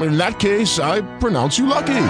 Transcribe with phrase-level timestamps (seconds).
[0.00, 2.06] In that case, I pronounce you lucky.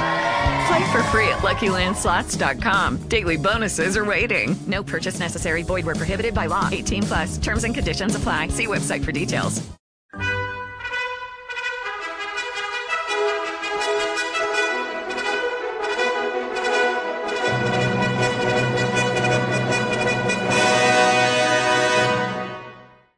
[0.69, 3.09] Play for free at LuckyLandSlots.com.
[3.09, 4.57] Daily bonuses are waiting.
[4.67, 5.63] No purchase necessary.
[5.63, 6.69] Void where prohibited by law.
[6.71, 7.39] 18 plus.
[7.39, 8.49] Terms and conditions apply.
[8.49, 9.63] See website for details.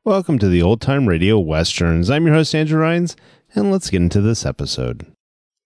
[0.06, 2.10] Welcome to the Old Time Radio Westerns.
[2.10, 3.16] I'm your host, Andrew Rhynes,
[3.54, 5.06] and let's get into this episode.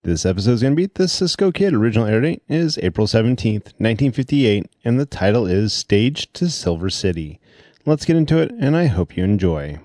[0.04, 1.74] This episode is going to be The Cisco Kid.
[1.74, 7.40] Original air date is April 17th, 1958, and the title is Stage to Silver City.
[7.84, 9.80] Let's get into it, and I hope you enjoy.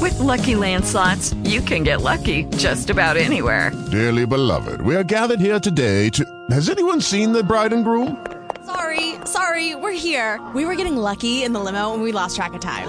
[0.00, 3.70] With Lucky Land slots, you can get lucky just about anywhere.
[3.90, 6.24] Dearly beloved, we are gathered here today to.
[6.50, 8.26] Has anyone seen the bride and groom?
[8.64, 10.40] Sorry, sorry, we're here.
[10.54, 12.88] We were getting lucky in the limo and we lost track of time.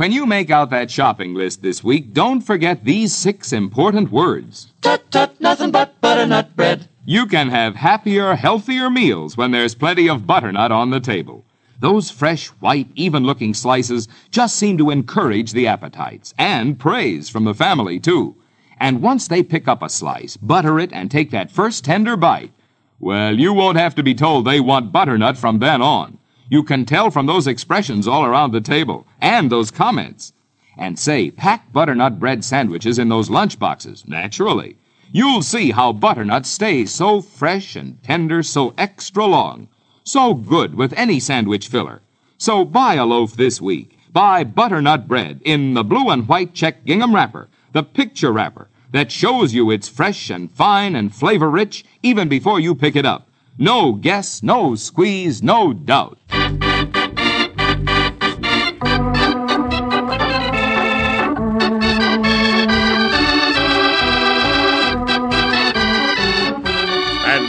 [0.00, 4.72] When you make out that shopping list this week, don't forget these six important words.
[4.80, 6.88] Tut tut, nothing but butternut bread.
[7.04, 11.44] You can have happier, healthier meals when there's plenty of butternut on the table.
[11.80, 17.44] Those fresh, white, even looking slices just seem to encourage the appetites, and praise from
[17.44, 18.36] the family, too.
[18.78, 22.52] And once they pick up a slice, butter it, and take that first tender bite,
[23.00, 26.16] well, you won't have to be told they want butternut from then on.
[26.50, 30.32] You can tell from those expressions all around the table and those comments.
[30.76, 34.76] And say, pack butternut bread sandwiches in those lunch boxes, naturally.
[35.12, 39.68] You'll see how butternut stays so fresh and tender, so extra long,
[40.02, 42.02] so good with any sandwich filler.
[42.36, 43.96] So buy a loaf this week.
[44.12, 49.12] Buy butternut bread in the blue and white check gingham wrapper, the picture wrapper that
[49.12, 53.29] shows you it's fresh and fine and flavor rich even before you pick it up.
[53.62, 56.18] No guess, no squeeze, no doubt.
[56.30, 56.58] And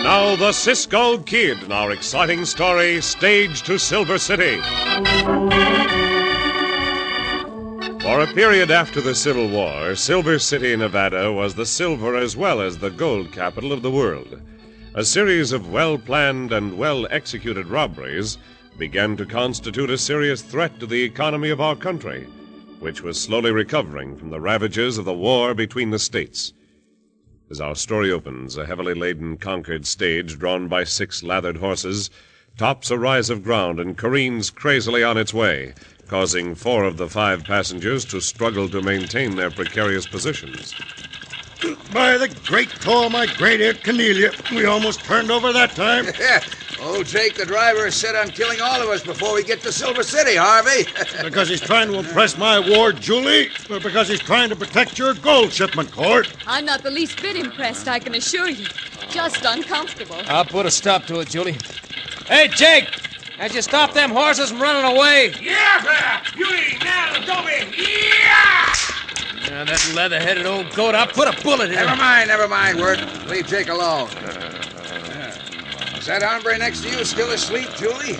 [0.03, 4.59] now the Cisco Kid in our exciting story, Stage to Silver City.
[8.01, 12.59] For a period after the Civil War, Silver City, Nevada was the silver as well
[12.59, 14.41] as the gold capital of the world.
[14.93, 18.37] A series of well planned and well executed robberies
[18.77, 22.27] began to constitute a serious threat to the economy of our country,
[22.79, 26.51] which was slowly recovering from the ravages of the war between the states.
[27.49, 32.09] As our story opens, a heavily laden Concord stage drawn by six lathered horses
[32.57, 35.73] tops a rise of ground and careens crazily on its way,
[36.09, 40.75] causing four of the five passengers to struggle to maintain their precarious positions.
[41.93, 46.05] By the great toe of my great aunt Cornelia, we almost turned over that time.
[46.19, 46.43] Yeah.
[46.81, 49.71] Old Jake, the driver, is set on killing all of us before we get to
[49.71, 50.85] Silver City, Harvey.
[51.23, 55.13] because he's trying to impress my ward, Julie, or because he's trying to protect your
[55.13, 56.27] gold shipment, Cord.
[56.47, 58.65] I'm not the least bit impressed, I can assure you.
[59.09, 60.17] Just uncomfortable.
[60.25, 61.57] I'll put a stop to it, Julie.
[62.25, 62.89] Hey, Jake!
[63.37, 65.33] Had you stop them horses from running away?
[65.39, 66.70] Yeah, Beauty, now, Dobby, yeah!
[69.61, 71.85] Yeah, that leather-headed old goat, I'll put a bullet in him.
[71.85, 72.99] Never mind, never mind, Wirt.
[73.27, 74.07] Leave Jake alone.
[75.99, 78.17] Is that hombre next to you still asleep, Julie?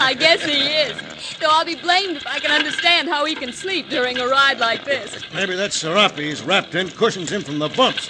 [0.00, 1.00] I guess he is.
[1.38, 4.58] Though I'll be blamed if I can understand how he can sleep during a ride
[4.58, 5.22] like this.
[5.32, 8.08] Maybe that serape he's wrapped in cushions him from the bumps.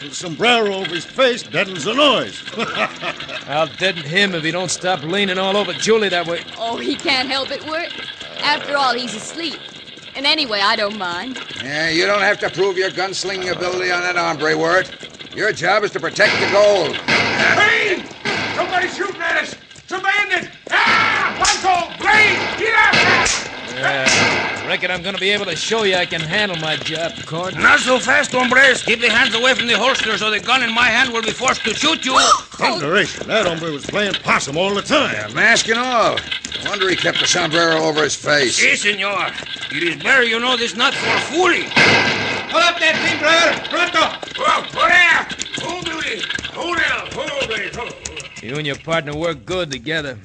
[0.00, 2.42] The sombrero over his face deadens the noise.
[3.46, 6.42] I'll deaden him if he don't stop leaning all over Julie that way.
[6.58, 7.92] Oh, he can't help it, Wirt.
[8.40, 9.60] After all, he's asleep.
[10.18, 11.38] And anyway, I don't mind.
[11.62, 14.90] Yeah, you don't have to prove your gunslinging ability on that hombre, Wirt.
[15.32, 16.96] Your job is to protect the gold.
[16.96, 18.02] Hey!
[18.56, 19.54] Somebody's shooting at us!
[19.76, 20.50] It's a bandit!
[20.72, 21.38] Ah!
[21.38, 22.02] Pancho!
[22.02, 22.58] Blade!
[22.58, 26.76] Get after Yeah, reckon I'm gonna be able to show you I can handle my
[26.76, 27.56] job, Cord.
[27.56, 28.82] Not so fast, hombres.
[28.82, 31.30] Keep the hands away from the holsters, or the gun in my hand will be
[31.30, 32.12] forced to shoot you.
[32.58, 35.14] Thunderation, that hombre was playing possum all the time.
[35.14, 36.16] Yeah, mask and all.
[36.64, 38.56] No wonder he kept the sombrero over his face.
[38.56, 39.30] Si, senor.
[39.70, 41.68] It is better you know this not for fooling.
[42.50, 43.68] Hold up that thing, brother!
[43.68, 44.00] Pronto!
[44.38, 45.38] Oh, Whoa, hold there!
[45.68, 46.22] Hold, Beauty!
[46.52, 47.08] Hold down!
[47.12, 47.76] Hold, Blade!
[47.76, 48.42] Hold.
[48.42, 50.18] You and your partner work good together.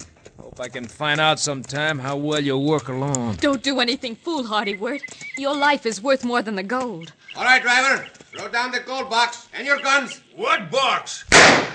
[0.53, 3.37] Hope I can find out sometime how well you work alone.
[3.37, 5.01] Don't do anything foolhardy, Wirt.
[5.35, 7.11] Your life is worth more than the gold.
[7.35, 8.05] All right, driver.
[8.31, 10.21] Throw down the gold box and your guns.
[10.35, 11.25] What box?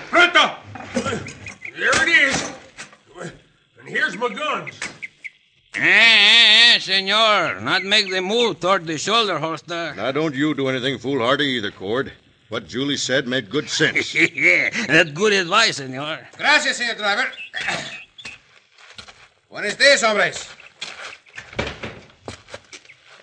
[0.09, 0.55] Pronto!
[1.75, 2.53] Here it is.
[3.21, 4.79] And here's my guns.
[5.75, 7.59] Eh, eh, eh, senor.
[7.59, 9.93] Not make the move toward the shoulder holster.
[9.93, 12.13] Now, don't you do anything foolhardy either, Cord.
[12.47, 14.15] What Julie said made good sense.
[14.15, 16.29] yeah, that's good advice, senor.
[16.37, 17.29] Gracias, senor driver.
[19.49, 20.47] Buenos dias, hombres.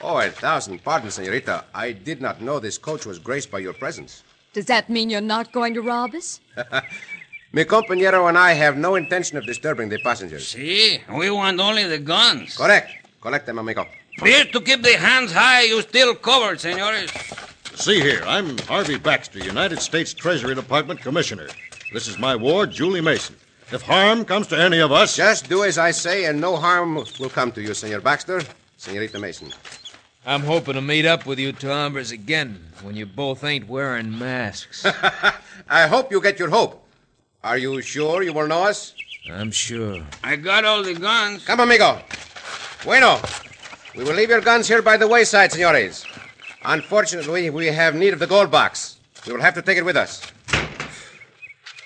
[0.01, 1.65] Oh, a thousand pardons, senorita.
[1.73, 4.25] I did not know this coach was graced by your presence.
[4.53, 6.41] Does that mean you're not going to rob us?
[7.53, 10.49] Mi compañero and I have no intention of disturbing the passengers.
[10.49, 12.57] See, we want only the guns.
[12.57, 12.91] Correct.
[13.21, 13.87] Collect them, amigo.
[14.19, 17.13] Fear to keep the hands high, you still covered, senores.
[17.77, 21.47] See here, I'm Harvey Baxter, United States Treasury Department Commissioner.
[21.93, 23.37] This is my ward, Julie Mason.
[23.73, 25.17] If harm comes to any of us.
[25.17, 28.41] Just do as I say, and no harm will come to you, Senor Baxter.
[28.77, 29.53] Senorita Mason.
[30.25, 34.17] I'm hoping to meet up with you two hombres again when you both ain't wearing
[34.17, 34.87] masks.
[35.69, 36.85] I hope you get your hope.
[37.43, 38.95] Are you sure you will know us?
[39.31, 40.03] I'm sure.
[40.23, 41.45] I got all the guns.
[41.45, 42.01] Come, amigo.
[42.85, 43.21] Bueno.
[43.97, 46.05] We will leave your guns here by the wayside, senores.
[46.65, 48.99] Unfortunately, we have need of the gold box.
[49.27, 50.21] We will have to take it with us.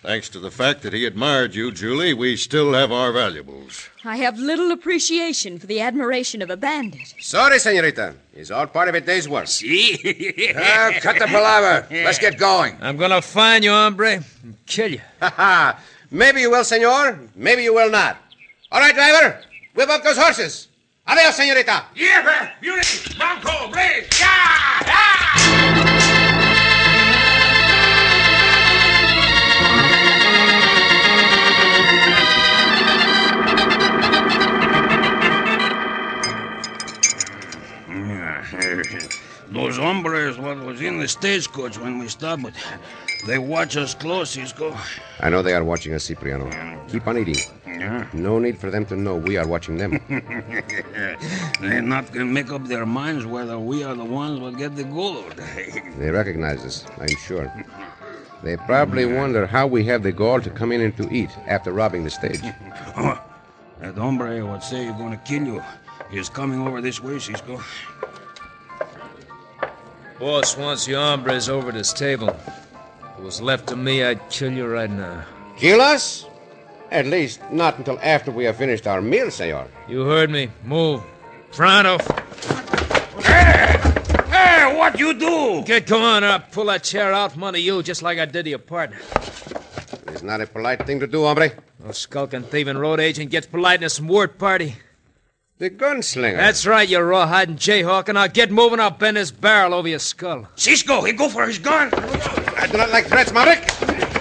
[0.02, 3.90] Thanks to the fact that he admired you, Julie, we still have our valuables.
[4.02, 7.14] I have little appreciation for the admiration of a bandit.
[7.20, 8.14] Sorry, senorita.
[8.32, 9.46] It's all part of a day's work.
[9.48, 9.98] See?
[10.56, 11.86] Ah, cut the palaver.
[11.90, 12.76] Let's get going.
[12.80, 15.00] I'm gonna find you, hombre, and kill you.
[15.20, 15.80] Ha ha.
[16.10, 17.18] Maybe you will, senor.
[17.36, 18.16] Maybe you will not.
[18.72, 19.42] All right, driver.
[19.74, 20.68] Whip up those horses.
[21.06, 21.84] Adios, senorita.
[21.94, 23.14] Yeah, Beauty!
[23.18, 23.70] Bronco!
[23.70, 24.06] Blade!
[24.18, 24.86] Yeah!
[24.86, 25.99] Yeah!
[39.50, 42.52] Those hombres what was in the stagecoach when we stopped, but
[43.26, 44.76] they watch us close, Cisco.
[45.18, 46.48] I know they are watching us, Cipriano.
[46.88, 47.36] Keep on eating.
[47.66, 48.06] Yeah.
[48.12, 50.00] No need for them to know we are watching them.
[51.60, 54.84] They're not gonna make up their minds whether we are the ones who get the
[54.84, 55.34] gold.
[55.98, 57.52] they recognize us, I'm sure.
[58.44, 61.72] They probably wonder how we have the gall to come in and to eat after
[61.72, 62.40] robbing the stage.
[62.96, 63.20] Oh,
[63.80, 65.62] that hombre would say you're gonna kill you.
[66.10, 67.60] He's coming over this way, Cisco.
[70.20, 72.28] Boss wants you hombres over this table.
[72.28, 75.24] If it was left to me, I'd kill you right now.
[75.56, 76.26] Kill us?
[76.90, 79.66] At least not until after we have finished our meal, senor.
[79.88, 80.50] You heard me.
[80.62, 81.02] Move.
[81.52, 81.96] Pronto.
[83.22, 83.80] Hey,
[84.28, 85.62] Hey, what you do?
[85.64, 88.42] Get going or I'll pull that chair out from under you just like I did
[88.44, 88.98] to your partner.
[90.08, 91.50] It's not a polite thing to do, hombre.
[91.86, 94.76] A skulking, thieving road agent gets politeness from Wirt Party.
[95.60, 96.38] The gunslinger.
[96.38, 98.80] That's right, you rawhide and jayhawk, and I'll get moving.
[98.80, 100.48] I'll bend this barrel over your skull.
[100.56, 101.90] Cisco, he go for his gun.
[101.92, 103.68] I do not like threats, Maverick.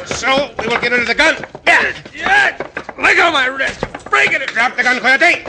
[0.06, 1.38] So we will get rid of the gun.
[1.66, 2.58] Yeah, yeah.
[3.02, 3.80] Let go of my wrist.
[4.10, 4.46] Break it.
[4.50, 5.46] Drop the gun, Coyote.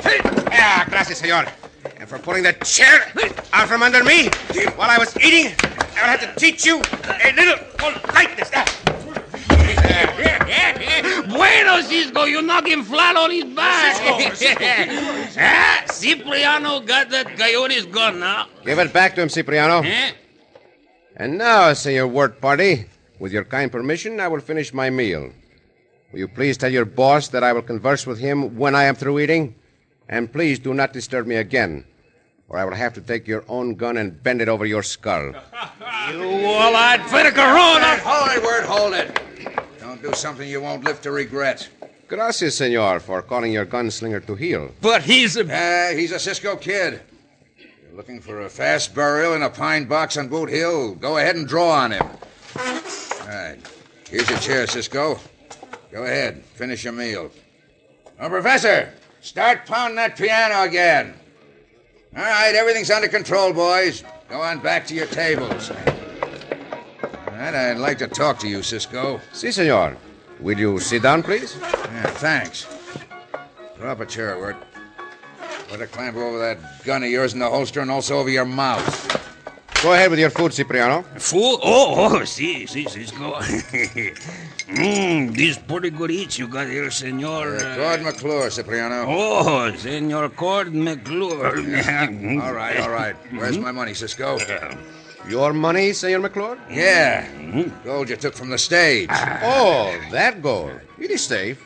[0.53, 1.47] Yeah, gracias, senor.
[1.99, 3.13] And for pulling the chair
[3.53, 4.29] out from under me
[4.77, 5.53] while I was eating.
[5.97, 8.49] I will have to teach you a little politeness.
[8.55, 9.00] Ah.
[11.29, 13.97] bueno, Cisco, you knock him flat on his back.
[15.38, 18.47] ah, Cipriano got that coyote's gun now.
[18.64, 19.83] Give it back to him, Cipriano.
[19.83, 20.12] Eh?
[21.17, 22.87] And now, Senor Wirt Party,
[23.19, 25.31] with your kind permission, I will finish my meal.
[26.12, 28.95] Will you please tell your boss that I will converse with him when I am
[28.97, 29.55] through eating?
[30.09, 31.85] And please do not disturb me again,
[32.49, 35.33] or I will have to take your own gun and bend it over your skull.
[36.11, 37.99] You wall-eyed federcarona.
[38.00, 39.21] Hold it, Wirt, hold it.
[40.00, 41.69] Don't do something you won't live to regret.
[42.09, 44.71] Gracias, senor, for calling your gunslinger to heel.
[44.80, 45.42] But he's a...
[45.42, 47.00] Uh, he's a Cisco kid.
[47.59, 50.95] You're looking for a fast burial in a pine box on Boot Hill?
[50.95, 52.02] Go ahead and draw on him.
[52.02, 53.59] All right.
[54.09, 55.19] Here's your chair, Cisco.
[55.92, 56.42] Go ahead.
[56.54, 57.30] Finish your meal.
[58.19, 61.14] Now, Professor, start pounding that piano again.
[62.16, 64.02] All right, everything's under control, boys.
[64.28, 65.71] Go on back to your tables.
[67.41, 69.19] All right, I'd like to talk to you, Cisco.
[69.33, 69.97] Si, senor.
[70.41, 71.57] Will you sit down, please?
[71.59, 72.67] Yeah, thanks.
[73.79, 74.57] Draw up a chair, Wirt.
[75.71, 78.45] Put a clamp over that gun of yours in the holster and also over your
[78.45, 78.85] mouth.
[79.83, 81.01] Go ahead with your food, Cipriano.
[81.17, 81.61] Food?
[81.65, 83.33] Oh, oh, si, si, Cisco.
[84.69, 87.57] Mmm, these pretty good eats you got here, senor.
[87.57, 89.07] Uh, Cord McClure, Cipriano.
[89.09, 91.57] Oh, Senor Cord McClure.
[92.43, 93.17] all right, all right.
[93.33, 94.37] Where's my money, Cisco?
[95.31, 96.59] Your money, Senor McClure?
[96.69, 97.25] Yeah.
[97.25, 97.85] Mm-hmm.
[97.85, 99.09] Gold you took from the stage.
[99.13, 100.81] Oh, that gold.
[100.99, 101.65] It is safe.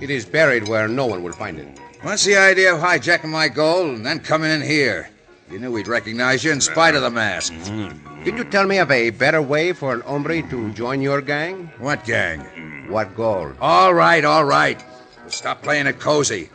[0.00, 1.78] It is buried where no one will find it.
[2.00, 5.10] What's the idea of hijacking my gold and then coming in here?
[5.50, 7.52] You knew we'd recognize you in spite of the mask.
[7.52, 8.24] Mm-hmm.
[8.24, 11.70] Did you tell me of a better way for an hombre to join your gang?
[11.76, 12.40] What gang?
[12.88, 13.56] What gold?
[13.60, 14.82] All right, all right.
[15.26, 16.48] Stop playing it cozy.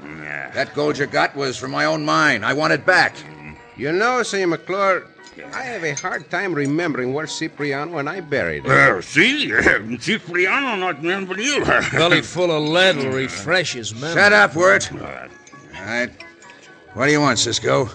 [0.56, 2.44] That gold you got was from my own mine.
[2.44, 3.16] I want it back.
[3.76, 5.06] You know, Senor McClure,
[5.54, 8.72] I have a hard time remembering where Cipriano and I buried him.
[8.72, 9.50] Uh, see?
[10.00, 11.64] Cipriano not remember you.
[11.92, 14.14] Belly full of lead will refresh his memory.
[14.14, 14.92] Shut up, Wirt.
[14.94, 15.00] All
[15.86, 16.10] right.
[16.94, 17.90] What do you want, Cisco?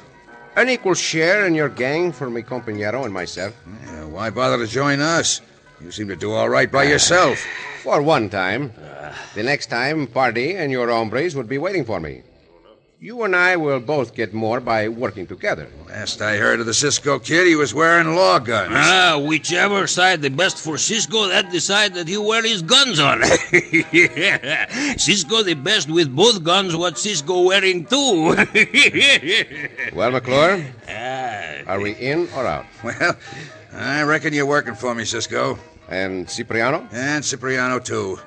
[0.56, 3.54] An equal share in your gang for me compañero and myself.
[3.87, 5.40] Yeah, why bother to join us?
[5.80, 7.38] You seem to do all right by yourself.
[7.82, 8.72] For one time.
[9.34, 12.22] The next time, Party and your hombres would be waiting for me.
[13.02, 15.66] You and I will both get more by working together.
[15.88, 18.71] Last I heard of the Cisco kid, he was wearing law guns.
[18.76, 23.21] Ah, whichever side the best for Cisco, that decide that he wear his guns on.
[24.99, 28.37] Cisco the best with both guns what Cisco wearing too.
[29.92, 30.64] well, McClure,
[31.66, 32.66] are we in or out?
[32.85, 33.16] Well,
[33.73, 35.59] I reckon you're working for me, Cisco.
[35.88, 36.87] And Cipriano?
[36.92, 38.21] And Cipriano, too.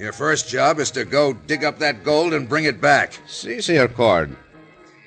[0.00, 3.18] Your first job is to go dig up that gold and bring it back.
[3.26, 4.34] Si, Senor Cord.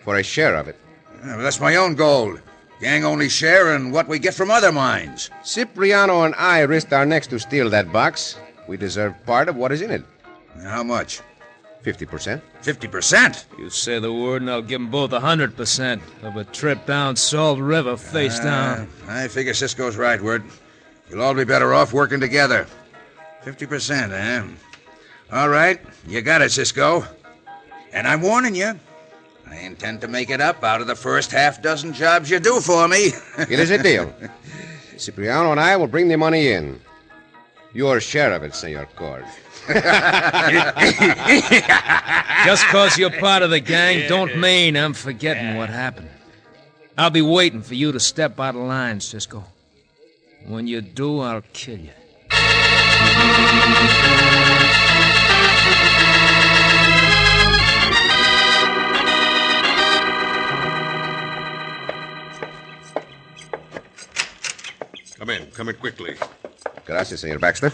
[0.03, 0.77] For a share of it.
[1.25, 2.39] Yeah, that's my own gold.
[2.79, 5.31] Gang only share in what we get from other mines.
[5.43, 8.37] Cipriano and I risked our necks to steal that box.
[8.67, 10.03] We deserve part of what is in it.
[10.61, 11.21] How much?
[11.83, 12.39] 50%.
[12.61, 13.45] 50%?
[13.57, 17.15] You say the word and I'll give them both a 100% of a trip down
[17.15, 18.89] Salt River face uh, down.
[19.07, 20.43] I figure Cisco's right, Wirt.
[21.09, 22.67] You'll all be better off working together.
[23.43, 24.47] 50%, eh?
[25.33, 27.03] All right, you got it, Cisco.
[27.91, 28.79] And I'm warning you,
[29.49, 32.59] I intend to make it up out of the first half dozen jobs you do
[32.59, 33.13] for me.
[33.39, 34.13] it is a deal.
[34.99, 36.79] Cipriano and I will bring the money in.
[37.73, 39.25] Your share of it, Senor Cord.
[42.45, 46.09] Just cause you're part of the gang don't mean I'm forgetting what happened.
[46.95, 49.43] I'll be waiting for you to step out of line, Cisco.
[50.45, 51.89] When you do, I'll kill you.
[65.53, 65.75] Come in.
[65.75, 66.15] Quickly.
[66.85, 67.71] Gracias, Senor Baxter.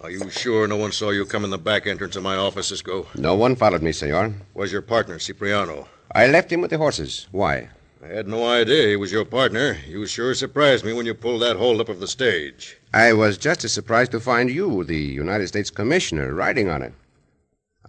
[0.00, 2.68] Are you sure no one saw you come in the back entrance of my office,
[2.68, 3.06] Cisco?
[3.16, 4.34] No one followed me, Senor.
[4.52, 5.88] Where's your partner, Cipriano?
[6.14, 7.26] I left him with the horses.
[7.32, 7.68] Why?
[8.04, 9.76] I had no idea he was your partner.
[9.88, 12.76] You sure surprised me when you pulled that holdup of the stage.
[12.94, 16.92] I was just as surprised to find you, the United States Commissioner, riding on it.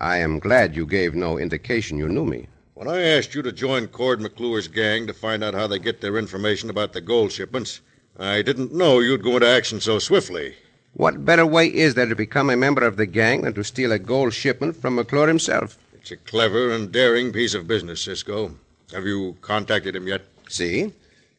[0.02, 2.48] I am glad you gave no indication you knew me.
[2.74, 6.02] When I asked you to join Cord McClure's gang to find out how they get
[6.02, 7.82] their information about the gold shipments,
[8.20, 10.56] I didn't know you'd go into action so swiftly.
[10.94, 13.92] What better way is there to become a member of the gang than to steal
[13.92, 15.78] a gold shipment from McClure himself?
[15.94, 18.56] It's a clever and daring piece of business, Cisco.
[18.92, 20.24] Have you contacted him yet?
[20.50, 20.94] See?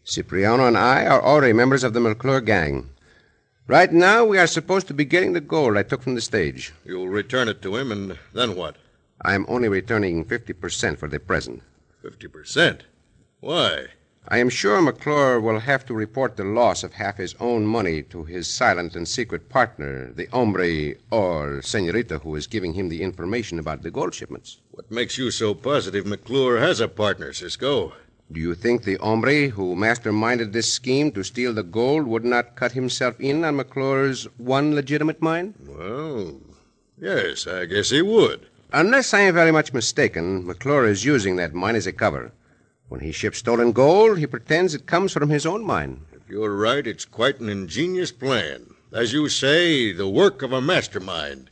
[0.04, 2.88] Cipriano and I are already members of the McClure gang.
[3.66, 6.72] Right now, we are supposed to be getting the gold I took from the stage.
[6.84, 8.76] You'll return it to him, and then what?
[9.22, 11.62] I'm only returning 50% for the present.
[12.04, 12.82] 50%?
[13.40, 13.88] Why?
[14.30, 18.02] I am sure McClure will have to report the loss of half his own money
[18.02, 23.00] to his silent and secret partner, the hombre or senorita who is giving him the
[23.00, 24.58] information about the gold shipments.
[24.72, 27.94] What makes you so positive McClure has a partner, Cisco?
[28.30, 32.54] Do you think the hombre who masterminded this scheme to steal the gold would not
[32.54, 35.54] cut himself in on McClure's one legitimate mine?
[35.66, 36.36] Well,
[37.00, 38.46] yes, I guess he would.
[38.74, 42.32] Unless I am very much mistaken, McClure is using that mine as a cover.
[42.88, 46.00] When he ships stolen gold, he pretends it comes from his own mine.
[46.12, 48.74] If you're right, it's quite an ingenious plan.
[48.92, 51.50] As you say, the work of a mastermind.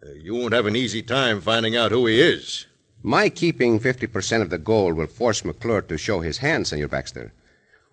[0.00, 2.66] Uh, you won't have an easy time finding out who he is.
[3.02, 7.32] My keeping 50% of the gold will force McClure to show his hand, Senor Baxter.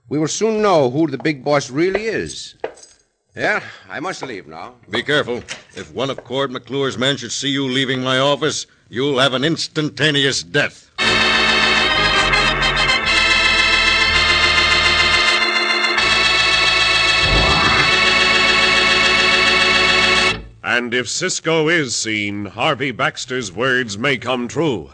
[0.07, 2.55] We will soon know who the big boss really is.
[3.35, 4.75] Yeah, I must leave now.
[4.89, 5.37] Be careful.
[5.75, 9.43] If one of Cord McClure's men should see you leaving my office, you'll have an
[9.43, 10.91] instantaneous death.
[20.67, 24.89] And if Cisco is seen, Harvey Baxter's words may come true.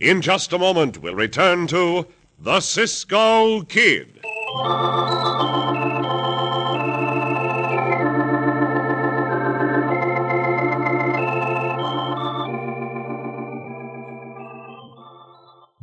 [0.00, 2.08] In just a moment, we'll return to
[2.40, 4.18] The Cisco Kid.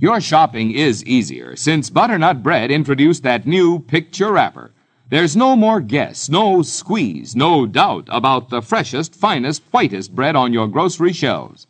[0.01, 4.73] Your shopping is easier since Butternut Bread introduced that new picture wrapper.
[5.09, 10.53] There's no more guess, no squeeze, no doubt about the freshest, finest, whitest bread on
[10.53, 11.65] your grocery shelves.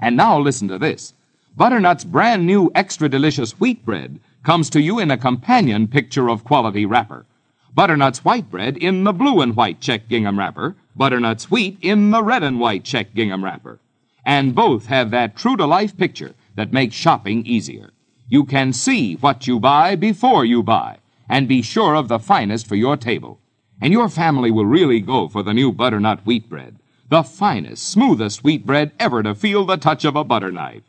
[0.00, 1.12] And now listen to this.
[1.56, 6.44] Butternut's brand new extra delicious wheat bread comes to you in a companion picture of
[6.44, 7.26] quality wrapper.
[7.74, 12.22] Butternut's white bread in the blue and white check gingham wrapper, Butternut's wheat in the
[12.22, 13.80] red and white check gingham wrapper.
[14.24, 17.90] And both have that true to life picture that makes shopping easier.
[18.28, 20.98] You can see what you buy before you buy
[21.28, 23.40] and be sure of the finest for your table.
[23.80, 28.44] And your family will really go for the new butternut wheat bread, the finest, smoothest
[28.44, 30.82] wheat bread ever to feel the touch of a butter knife.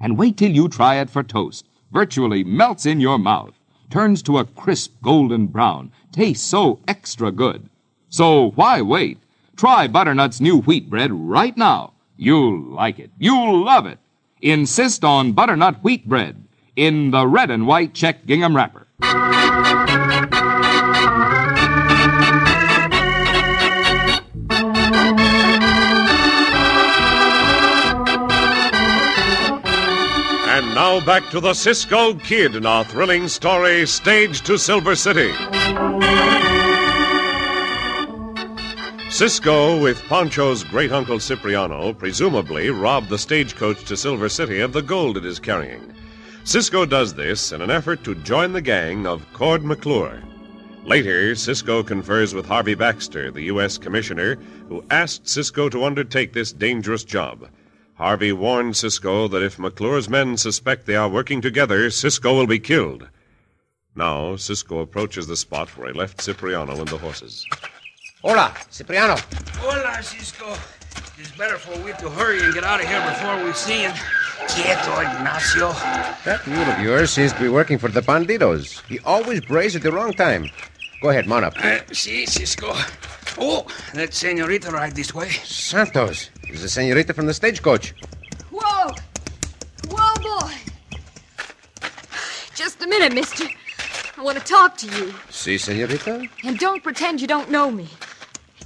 [0.00, 1.66] And wait till you try it for toast.
[1.92, 3.54] Virtually melts in your mouth,
[3.88, 7.68] turns to a crisp golden brown, tastes so extra good.
[8.08, 9.18] So why wait?
[9.56, 11.92] Try Butternut's new wheat bread right now.
[12.16, 13.10] You'll like it.
[13.18, 13.98] You'll love it.
[14.42, 16.44] Insist on butternut wheat bread
[16.76, 18.86] in the red and white check gingham wrapper.
[30.46, 35.32] And now back to the Cisco Kid in our thrilling story, Stage to Silver City.
[39.10, 44.82] Cisco, with Pancho's great uncle Cipriano, presumably robbed the stagecoach to Silver City of the
[44.82, 45.94] gold it is carrying.
[46.44, 50.22] Cisco does this in an effort to join the gang of Cord McClure.
[50.84, 53.78] Later, Cisco confers with Harvey Baxter, the U.S.
[53.78, 54.34] Commissioner,
[54.68, 57.48] who asked Cisco to undertake this dangerous job.
[57.94, 62.58] Harvey warns Cisco that if McClure's men suspect they are working together, Cisco will be
[62.58, 63.08] killed.
[63.96, 67.46] Now, Cisco approaches the spot where he left Cipriano and the horses.
[68.22, 69.16] Hola, Cipriano.
[69.60, 70.54] Hola, Cisco.
[71.18, 73.92] It's better for we to hurry and get out of here before we see him.
[74.48, 75.72] Quieto, Ignacio.
[76.24, 78.82] That mule of yours seems to be working for the bandidos.
[78.86, 80.50] He always brays at the wrong time.
[81.00, 81.54] Go ahead, mount up.
[81.62, 82.74] Uh, si, Cisco.
[83.38, 85.28] Oh, that senorita ride this way.
[85.30, 86.30] Santos.
[86.48, 87.94] Is the senorita from the stagecoach.
[88.50, 88.94] Whoa!
[89.88, 90.54] Whoa, boy!
[92.54, 93.46] Just a minute, mister.
[94.16, 95.14] I want to talk to you.
[95.30, 96.26] Si, senorita?
[96.44, 97.88] And don't pretend you don't know me.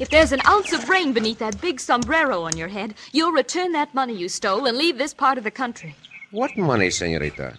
[0.01, 3.73] If there's an ounce of rain beneath that big sombrero on your head, you'll return
[3.73, 5.97] that money you stole and leave this part of the country.
[6.31, 7.59] What money, senorita?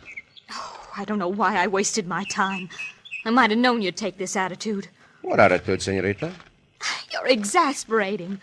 [0.54, 2.69] Oh, I don't know why I wasted my time.
[3.25, 4.88] I might have known you'd take this attitude.
[5.21, 6.32] What attitude, senorita?
[7.12, 8.39] You're exasperating.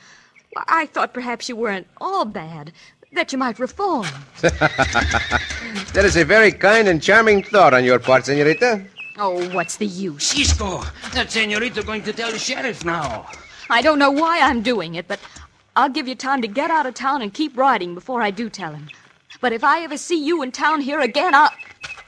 [0.68, 2.72] I thought perhaps you weren't all bad,
[3.14, 4.06] that you might reform.
[4.42, 8.84] that is a very kind and charming thought on your part, senorita.
[9.16, 10.26] Oh, what's the use?
[10.26, 10.82] Cisco,
[11.14, 13.26] that senorita going to tell the sheriff now.
[13.68, 15.18] I don't know why I'm doing it, but
[15.74, 18.48] I'll give you time to get out of town and keep riding before I do
[18.48, 18.88] tell him.
[19.40, 21.50] But if I ever see you in town here again, I'll.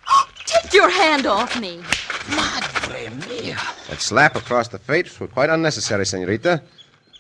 [0.47, 1.83] Take your hand off me.
[2.31, 3.59] Madre mia.
[3.89, 6.63] That slap across the face was quite unnecessary, senorita.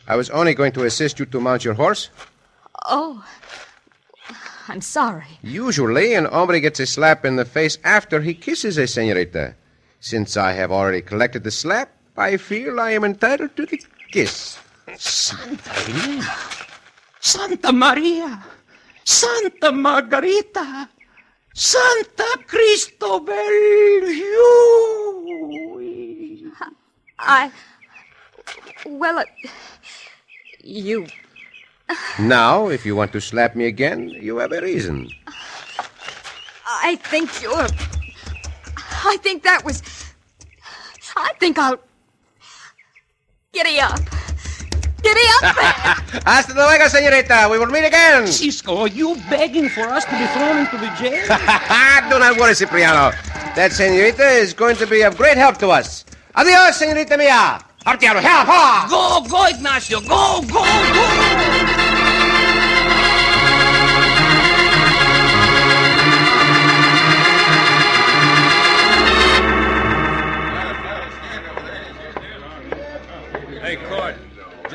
[0.06, 2.08] I was only going to assist you to mount your horse.
[2.86, 3.22] Oh.
[4.68, 5.38] I'm sorry.
[5.42, 9.54] Usually, an hombre gets a slap in the face after he kisses a senorita.
[10.00, 14.58] Since I have already collected the slap, I feel I am entitled to the kiss.
[14.96, 16.34] Santa Elena.
[17.20, 18.42] Santa Maria.
[19.04, 20.88] Santa Margarita.
[21.54, 24.38] Santa Cristobal, you.
[27.18, 27.50] I.
[28.86, 29.24] Well, uh,
[30.62, 31.06] you.
[32.20, 35.10] Now, if you want to slap me again, you have a reason.
[36.66, 37.66] I think you're.
[39.04, 39.82] I think that was.
[41.16, 41.80] I think I'll.
[43.54, 43.98] Giddy up.
[45.02, 46.20] Giddy up there.
[46.26, 47.48] Hasta luego, senorita.
[47.50, 48.26] We will meet again.
[48.26, 51.24] Cisco, are you begging for us to be thrown into the jail?
[52.10, 53.12] Do not worry, Cipriano.
[53.56, 56.04] That senorita is going to be of great help to us.
[56.34, 57.58] Adios, senorita mia.
[57.86, 58.86] Partiano, help, ha!
[58.90, 61.77] Go, go, Ignacio, go, go, go!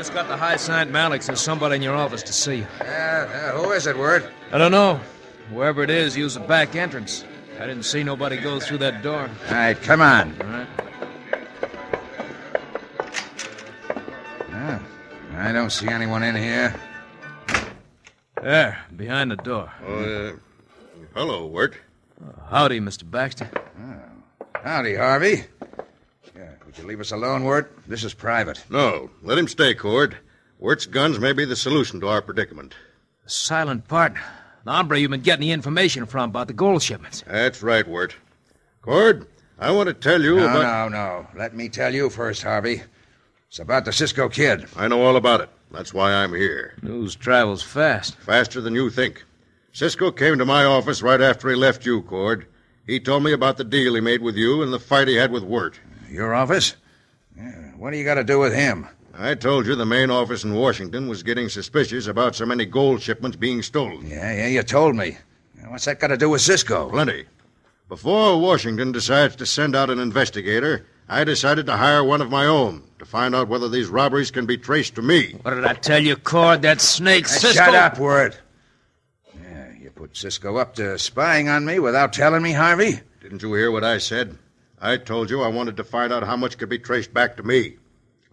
[0.04, 2.68] Just got the high signed Malik says somebody in your office to see you.
[2.82, 4.30] Yeah, yeah, who is it, Wirt?
[4.52, 5.00] I don't know.
[5.50, 7.24] Whoever it is, use the back entrance.
[7.58, 9.30] I didn't see nobody go through that door.
[9.48, 10.36] All right, come on.
[10.42, 10.68] All right.
[14.50, 14.80] Yeah,
[15.38, 16.76] I don't see anyone in here.
[18.42, 19.72] There, behind the door.
[19.88, 20.32] Oh, uh,
[21.13, 21.78] hello, Wirt.
[22.50, 23.10] Howdy, Mr.
[23.10, 23.50] Baxter.
[24.66, 25.46] Howdy, Harvey.
[26.74, 27.72] Yeah, would you leave us alone, Wirt?
[27.88, 28.64] This is private.
[28.70, 30.18] No, let him stay, Cord.
[30.60, 32.74] Wirt's guns may be the solution to our predicament.
[33.24, 34.22] The silent partner.
[34.64, 37.24] The hombre you've been getting the information from about the gold shipments.
[37.28, 38.16] That's right, Wirt.
[38.82, 39.28] Cord,
[39.60, 40.92] I want to tell you no, about.
[40.92, 41.28] no, no.
[41.38, 42.82] Let me tell you first, Harvey.
[43.50, 44.66] It's about the Cisco kid.
[44.76, 45.50] I know all about it.
[45.72, 46.74] That's why I'm here.
[46.82, 48.16] News travels fast.
[48.16, 49.24] Faster than you think.
[49.74, 52.48] Cisco came to my office right after he left you, Cord.
[52.88, 55.32] He told me about the deal he made with you and the fight he had
[55.32, 55.80] with Wirt.
[56.13, 56.76] Your office?
[57.36, 58.88] Yeah, what do you got to do with him?
[59.15, 63.02] I told you the main office in Washington was getting suspicious about so many gold
[63.02, 64.06] shipments being stolen.
[64.08, 65.17] Yeah, yeah, you told me.
[65.67, 66.88] What's that got to do with Cisco?
[66.91, 67.26] Plenty.
[67.89, 72.45] Before Washington decides to send out an investigator, I decided to hire one of my
[72.45, 75.36] own to find out whether these robberies can be traced to me.
[75.41, 76.62] What did I tell you, Cord?
[76.62, 77.65] That snake Hey, Cisco.
[77.65, 78.39] Shut up, Wirt.
[79.41, 82.99] Yeah, you put Cisco up to spying on me without telling me, Harvey?
[83.19, 84.38] Didn't you hear what I said?
[84.84, 87.43] I told you I wanted to find out how much could be traced back to
[87.43, 87.78] me.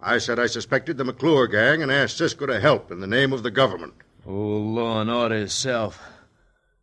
[0.02, 3.32] I said I suspected the McClure gang and asked Cisco to help in the name
[3.32, 3.94] of the government.
[4.26, 6.02] Oh, law and order itself.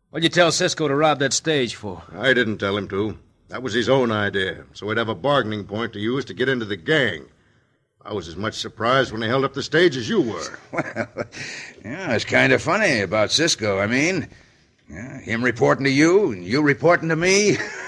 [0.08, 2.02] What'd you tell Cisco to rob that stage for?
[2.16, 3.18] I didn't tell him to.
[3.48, 6.48] That was his own idea, so he'd have a bargaining point to use to get
[6.48, 7.26] into the gang.
[8.02, 10.58] I was as much surprised when he held up the stage as you were.
[10.72, 11.26] Well,
[11.84, 14.28] yeah, it's kind of funny about Cisco, I mean.
[14.88, 17.58] Yeah, him reporting to you and you reporting to me.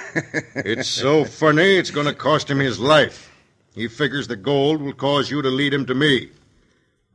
[0.55, 3.31] it's so funny, it's going to cost him his life.
[3.75, 6.31] He figures the gold will cause you to lead him to me.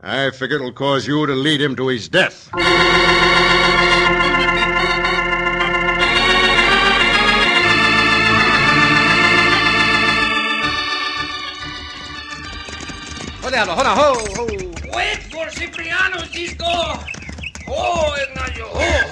[0.02, 2.50] I figure it'll cause you to lead him to his death.
[13.42, 14.46] Hold on, hold on, ho, ho.
[14.96, 16.66] Wait for Cipriano, Cisco.
[17.68, 18.70] Oh, Ignacio.
[18.74, 19.05] Oh,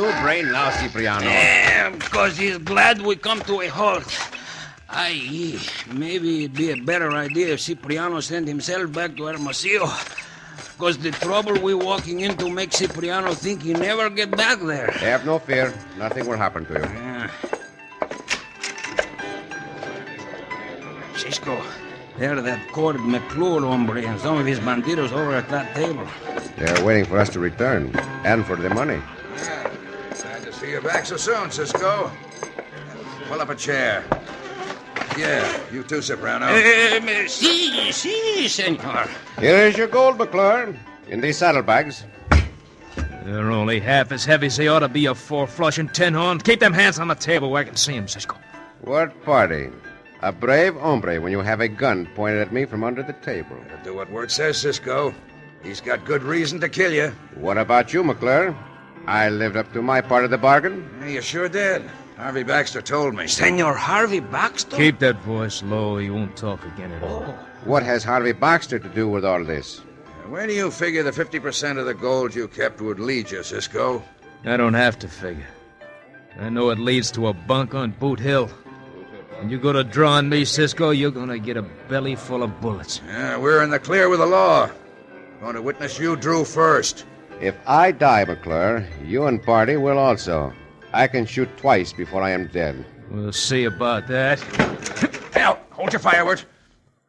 [0.00, 1.24] mule brain now, Cipriano?
[1.24, 4.04] Yeah, because he's glad we come to a halt.
[4.88, 5.58] Aye,
[5.92, 9.90] maybe it'd be a better idea if Cipriano sent himself back to Hermosillo.
[10.76, 14.90] Because the trouble we're walking into makes Cipriano think he never get back there.
[14.90, 15.72] Have no fear.
[15.98, 16.80] Nothing will happen to you.
[16.80, 17.30] Yeah.
[21.16, 21.62] Cisco,
[22.18, 26.06] there that Cord McClure hombre and some of his bandidos over at that table.
[26.56, 29.00] They're waiting for us to return and for the money.
[30.60, 32.10] Glad to see you back so soon, Cisco.
[33.28, 34.04] Pull up a chair.
[35.16, 36.46] Yeah, you too, Soprano.
[36.48, 39.08] Eh, si, si, senor.
[39.38, 40.74] Here is your gold, McClure,
[41.08, 42.04] in these saddlebags.
[43.24, 46.14] They're only half as heavy as they ought to be, a four flush and ten
[46.14, 46.38] horn.
[46.38, 48.36] Keep them hands on the table where I can see 'em, Cisco.
[48.82, 49.70] Wirt Party?
[50.22, 53.56] A brave hombre when you have a gun pointed at me from under the table.
[53.84, 55.14] Do what Wirt says, Cisco.
[55.62, 57.12] He's got good reason to kill you.
[57.36, 58.54] What about you, McClure?
[59.06, 60.88] I lived up to my part of the bargain.
[61.00, 61.82] Yeah, you sure did.
[62.16, 63.26] Harvey Baxter told me.
[63.26, 64.76] Senor Harvey Baxter?
[64.76, 65.96] Keep that voice low.
[65.96, 67.24] He won't talk again at all.
[67.26, 67.46] Oh.
[67.64, 69.78] What has Harvey Baxter to do with all this?
[70.28, 74.02] Where do you figure the 50% of the gold you kept would lead you, Cisco?
[74.44, 75.46] I don't have to figure.
[76.38, 78.48] I know it leads to a bunk on Boot Hill.
[79.38, 82.60] When you go to draw on me, Cisco, you're gonna get a belly full of
[82.60, 83.00] bullets.
[83.06, 84.70] Yeah, we're in the clear with the law.
[85.40, 87.06] Going to witness you drew first.
[87.40, 90.52] If I die, McClure, you and party will also.
[90.92, 92.84] I can shoot twice before I am dead.
[93.10, 94.40] We'll see about that.
[95.34, 96.44] Hell, hold your fire, Wirt.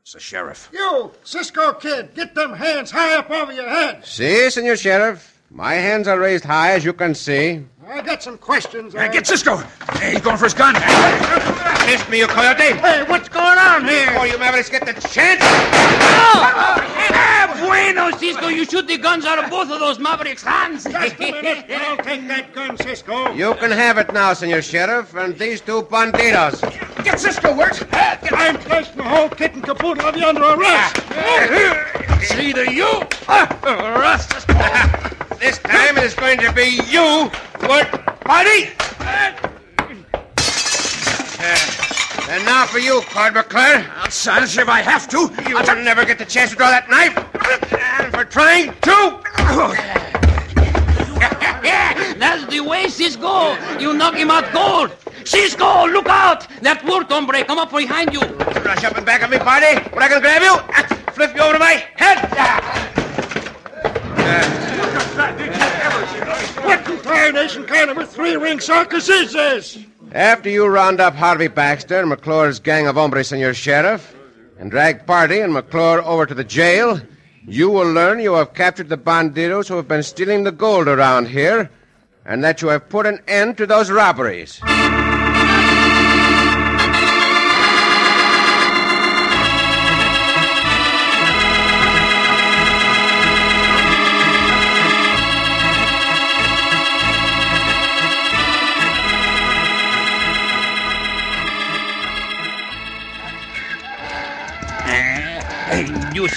[0.03, 0.69] It's the sheriff.
[0.71, 4.05] You, Cisco kid, get them hands high up over your head.
[4.05, 5.30] Si, Senor Sheriff.
[5.53, 7.61] My hands are raised high, as you can see.
[7.85, 8.93] I got some questions.
[8.93, 9.57] Hey, get Cisco.
[9.99, 10.75] Hey, he's going for his gun.
[11.85, 12.79] Miss me, you coyote.
[12.79, 14.07] Hey, what's going on here?
[14.07, 15.41] Before you Mavericks get the chance.
[15.43, 20.85] Ah, bueno, Cisco, you shoot the guns out of both of those Mavericks' hands.
[20.85, 21.65] Just a minute.
[21.69, 23.33] I'll take that gun, Cisco.
[23.33, 26.61] You can have it now, Senor Sheriff, and these two banditos.
[27.03, 27.85] Get Cisco, Wirt.
[27.93, 30.95] I'm placing the whole kit and caboodle of you under arrest.
[31.11, 32.87] It's either you
[33.27, 35.10] or us.
[35.41, 37.31] This time it is going to be you,
[37.67, 37.89] Wirt
[38.21, 38.69] Party.
[38.99, 39.33] Uh,
[42.29, 43.83] and now for you, Cord McClure.
[43.95, 45.31] I'll silence you if I have to.
[45.49, 47.17] You will never get the chance to draw that knife.
[47.73, 49.19] And for trying to.
[52.19, 53.57] That's the way, Cisco.
[53.79, 54.91] You knock him out cold.
[55.25, 56.47] Cisco, look out!
[56.61, 58.21] That Wirt hombre come up behind you.
[58.21, 59.81] Rush up and back of me, party.
[59.89, 60.55] When I can grab you,
[61.13, 63.00] flip you over to my head.
[66.63, 69.77] What contamination kind of a three-ring circus is this?
[70.13, 74.15] After you round up Harvey Baxter and McClure's gang of hombres, Senor Sheriff,
[74.59, 76.99] and drag Party and McClure over to the jail,
[77.47, 81.27] you will learn you have captured the bandidos who have been stealing the gold around
[81.27, 81.71] here,
[82.25, 84.61] and that you have put an end to those robberies.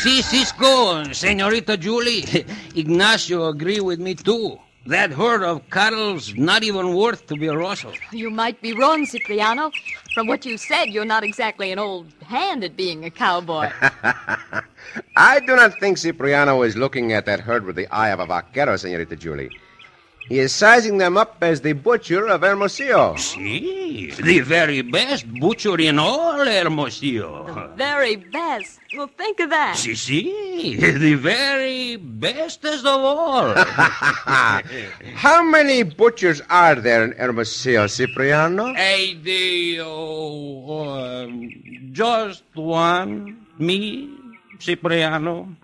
[0.04, 2.24] You see, Cisco, Senorita Julie,
[2.76, 4.58] Ignacio agree with me too.
[4.86, 7.96] That herd of cattle's not even worth to be rustled.
[8.12, 9.70] You might be wrong, Cipriano.
[10.12, 13.70] From what you said, you're not exactly an old hand at being a cowboy.
[15.16, 18.26] I do not think Cipriano is looking at that herd with the eye of a
[18.26, 19.50] vaquero, Senorita Julie.
[20.28, 23.16] He is sizing them up as the butcher of Hermosillo.
[23.16, 27.44] See, the very best butcher in all Hermosillo.
[27.46, 28.80] The Very best.
[28.96, 29.76] Well, think of that.
[29.76, 33.52] See, see, the very bestest of all.
[35.14, 38.72] How many butchers are there in Hermosillo, Cipriano?
[38.72, 41.50] Hey, the, oh, um,
[41.92, 44.08] just one, me,
[44.58, 45.54] Cipriano.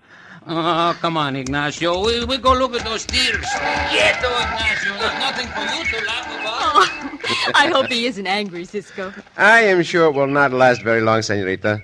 [0.47, 2.03] Oh, come on, Ignacio.
[2.03, 3.45] We, we go look at those steers.
[3.55, 4.93] Quieto, Ignacio.
[4.97, 6.51] There's nothing for you to laugh about.
[6.73, 9.13] Oh, I hope he isn't angry, Cisco.
[9.37, 11.81] I am sure it will not last very long, Senorita.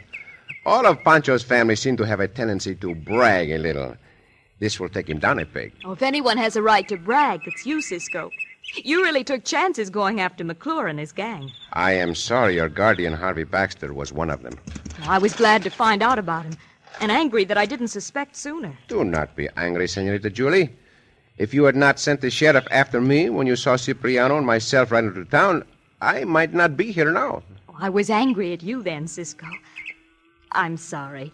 [0.66, 3.96] All of Pancho's family seem to have a tendency to brag a little.
[4.60, 5.74] This will take him down a peg.
[5.86, 8.32] Oh, if anyone has a right to brag, it's you, Cisco.
[8.76, 11.52] You really took chances going after McClure and his gang.
[11.74, 14.60] I am sorry your guardian, Harvey Baxter, was one of them.
[15.04, 16.58] I was glad to find out about him,
[17.00, 18.78] and angry that I didn't suspect sooner.
[18.88, 20.76] Do not be angry, Senorita Julie.
[21.38, 24.92] If you had not sent the sheriff after me when you saw Cipriano and myself
[24.92, 25.64] ride into town,
[26.02, 27.44] I might not be here now.
[27.70, 29.48] Oh, I was angry at you then, Cisco.
[30.52, 31.32] I'm sorry.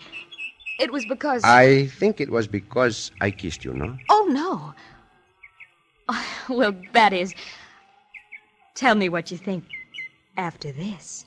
[0.79, 1.43] It was because.
[1.43, 3.97] I think it was because I kissed you, no?
[4.09, 4.73] Oh, no.
[6.09, 7.33] Ah, well, that is.
[8.75, 9.63] Tell me what you think
[10.35, 11.25] after this.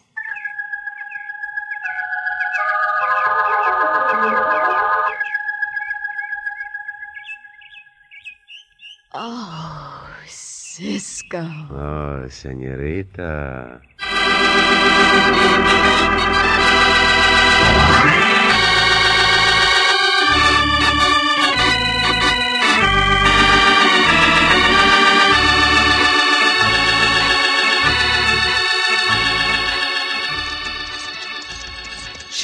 [9.18, 11.38] Oh, Cisco.
[11.72, 13.80] Oh, senorita.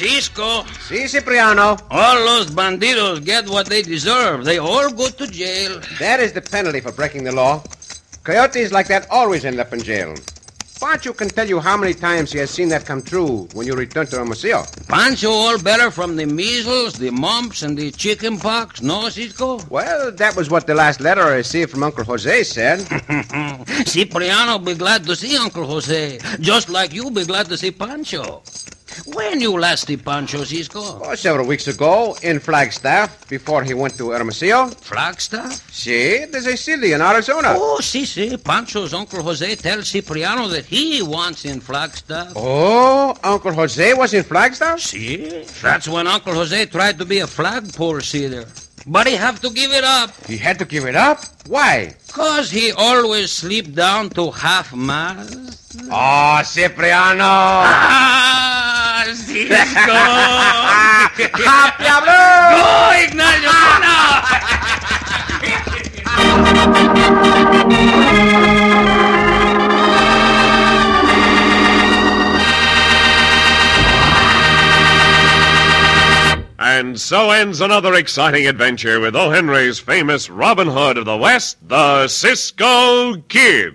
[0.03, 0.65] Cisco.
[0.87, 1.77] Si, Cipriano.
[1.89, 4.43] All those bandidos get what they deserve.
[4.43, 5.79] They all go to jail.
[5.97, 7.63] That is the penalty for breaking the law.
[8.23, 10.13] Coyotes like that always end up in jail.
[10.77, 13.73] Pancho can tell you how many times he has seen that come true when you
[13.73, 14.65] return to Hermosillo.
[14.89, 19.61] Pancho all better from the measles, the mumps, and the chicken pox, no, Cisco?
[19.69, 22.79] Well, that was what the last letter I received from Uncle Jose said.
[23.85, 28.43] Cipriano be glad to see Uncle Jose, just like you be glad to see Pancho.
[29.05, 31.01] When you last see Pancho, Cisco?
[31.03, 34.67] Oh, several weeks ago in Flagstaff before he went to Hermosillo.
[34.67, 35.71] Flagstaff?
[35.71, 37.53] Si, there's a city in Arizona.
[37.55, 38.37] Oh, si, si.
[38.37, 42.33] Pancho's Uncle Jose tells Cipriano that he wants in Flagstaff.
[42.35, 44.79] Oh, Uncle Jose was in Flagstaff?
[44.79, 45.45] Si.
[45.61, 48.45] That's when Uncle Jose tried to be a flagpole seeder.
[48.85, 50.11] But he have to give it up.
[50.25, 51.19] He had to give it up?
[51.47, 51.95] Why?
[52.11, 55.77] Cause he always sleep down to half mast.
[55.89, 57.23] Oh, Cipriano!
[57.23, 58.82] Ah,
[59.13, 59.47] Cisco!
[61.37, 62.13] ¡Diablo!
[62.15, 63.49] ¡Ah, Go, Ignacio!
[63.49, 64.43] Go!
[76.59, 79.29] And so ends another exciting adventure with O.
[79.29, 83.73] Henry's famous Robin Hood of the West, the Cisco Kid.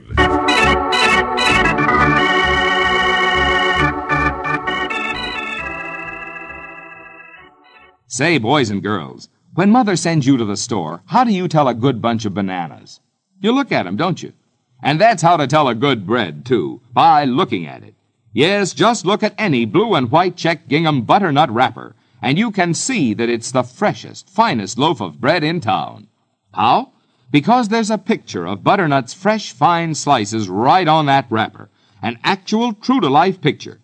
[8.11, 11.69] Say, boys and girls, when Mother sends you to the store, how do you tell
[11.69, 13.01] a good bunch of bananas?
[13.39, 14.33] You look at 'em, don't you?
[14.83, 17.95] And that's how to tell a good bread, too, by looking at it.
[18.33, 22.73] Yes, just look at any blue and white check gingham butternut wrapper, and you can
[22.73, 26.07] see that it's the freshest, finest loaf of bread in town.
[26.55, 26.93] How?
[27.31, 31.69] Because there's a picture of butternut's fresh, fine slices right on that wrapper.
[32.01, 33.81] An actual, true to life picture.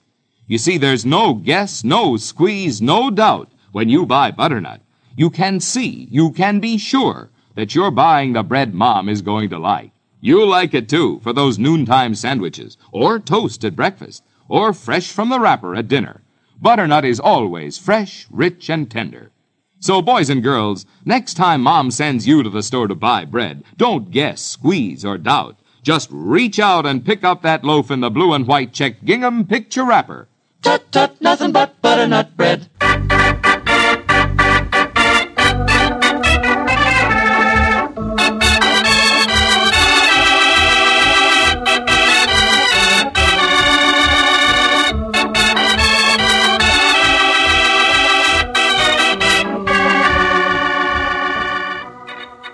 [0.46, 4.80] You see, there's no guess, no squeeze, no doubt when you buy butternut.
[5.16, 9.50] You can see, you can be sure that you're buying the bread Mom is going
[9.50, 9.90] to like.
[10.20, 15.28] You'll like it too for those noontime sandwiches, or toast at breakfast, or fresh from
[15.28, 16.22] the wrapper at dinner.
[16.62, 19.32] Butternut is always fresh, rich, and tender.
[19.80, 23.64] So, boys and girls, next time Mom sends you to the store to buy bread,
[23.76, 25.58] don't guess, squeeze, or doubt.
[25.82, 29.44] Just reach out and pick up that loaf in the blue and white check gingham
[29.44, 30.28] picture wrapper.
[30.62, 32.70] Tut tut, nothing but butternut bread.